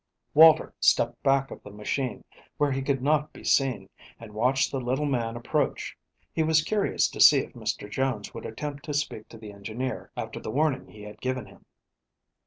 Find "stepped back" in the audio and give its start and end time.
0.79-1.51